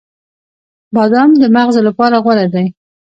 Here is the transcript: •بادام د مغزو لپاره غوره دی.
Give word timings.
•بادام 0.95 1.29
د 1.41 1.43
مغزو 1.55 1.81
لپاره 1.87 2.15
غوره 2.23 2.45
دی. 2.53 2.65